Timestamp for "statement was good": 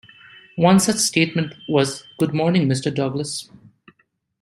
0.95-2.33